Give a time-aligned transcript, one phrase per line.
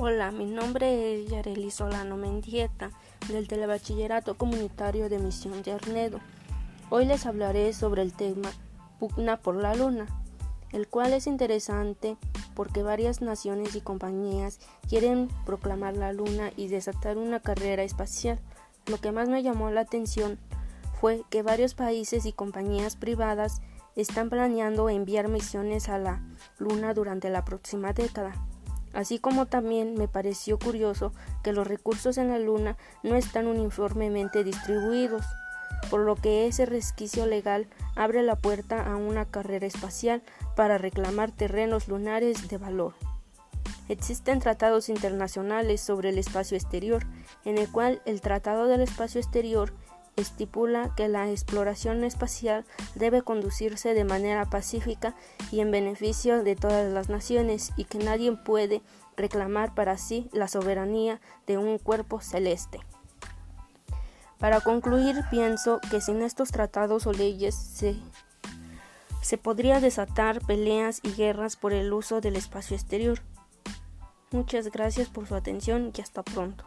[0.00, 2.92] Hola, mi nombre es Yareli Solano Mendieta,
[3.26, 6.20] del Telebachillerato Comunitario de Misión de Arnedo.
[6.88, 8.48] Hoy les hablaré sobre el tema
[9.00, 10.06] Pugna por la Luna,
[10.70, 12.16] el cual es interesante
[12.54, 18.38] porque varias naciones y compañías quieren proclamar la Luna y desatar una carrera espacial.
[18.86, 20.38] Lo que más me llamó la atención
[21.00, 23.62] fue que varios países y compañías privadas
[23.96, 26.22] están planeando enviar misiones a la
[26.56, 28.32] Luna durante la próxima década.
[28.92, 34.44] Así como también me pareció curioso que los recursos en la Luna no están uniformemente
[34.44, 35.24] distribuidos,
[35.90, 40.22] por lo que ese resquicio legal abre la puerta a una carrera espacial
[40.56, 42.94] para reclamar terrenos lunares de valor.
[43.88, 47.06] Existen tratados internacionales sobre el espacio exterior,
[47.44, 49.72] en el cual el Tratado del Espacio Exterior
[50.18, 52.64] estipula que la exploración espacial
[52.94, 55.14] debe conducirse de manera pacífica
[55.50, 58.82] y en beneficio de todas las naciones y que nadie puede
[59.16, 62.80] reclamar para sí la soberanía de un cuerpo celeste.
[64.38, 67.96] Para concluir, pienso que sin estos tratados o leyes se,
[69.20, 73.20] se podría desatar peleas y guerras por el uso del espacio exterior.
[74.30, 76.64] Muchas gracias por su atención y hasta pronto.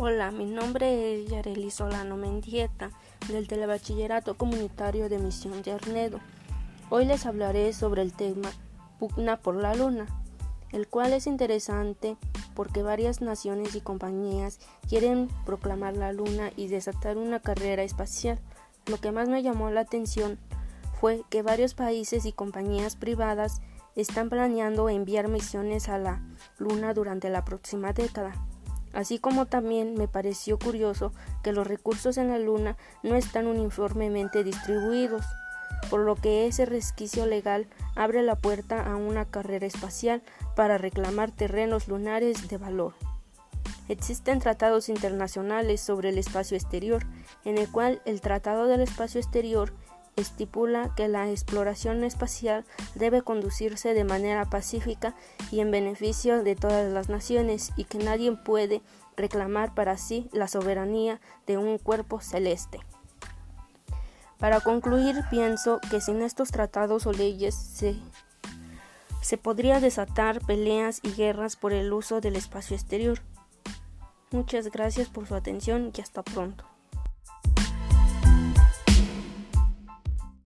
[0.00, 2.92] Hola, mi nombre es Yareli Solano Mendieta,
[3.26, 6.20] del Telebachillerato Comunitario de Misión de Arnedo.
[6.88, 8.48] Hoy les hablaré sobre el tema
[9.00, 10.06] Pugna por la Luna,
[10.70, 12.16] el cual es interesante
[12.54, 18.38] porque varias naciones y compañías quieren proclamar la Luna y desatar una carrera espacial.
[18.86, 20.38] Lo que más me llamó la atención
[21.00, 23.62] fue que varios países y compañías privadas
[23.96, 26.22] están planeando enviar misiones a la
[26.56, 28.32] Luna durante la próxima década.
[28.92, 34.44] Así como también me pareció curioso que los recursos en la Luna no están uniformemente
[34.44, 35.24] distribuidos,
[35.90, 40.22] por lo que ese resquicio legal abre la puerta a una carrera espacial
[40.56, 42.94] para reclamar terrenos lunares de valor.
[43.88, 47.06] Existen tratados internacionales sobre el espacio exterior,
[47.44, 49.72] en el cual el Tratado del Espacio Exterior
[50.18, 52.64] estipula que la exploración espacial
[52.94, 55.14] debe conducirse de manera pacífica
[55.50, 58.82] y en beneficio de todas las naciones y que nadie puede
[59.16, 62.80] reclamar para sí la soberanía de un cuerpo celeste.
[64.38, 67.96] Para concluir, pienso que sin estos tratados o leyes se,
[69.20, 73.20] se podría desatar peleas y guerras por el uso del espacio exterior.
[74.30, 76.64] Muchas gracias por su atención y hasta pronto.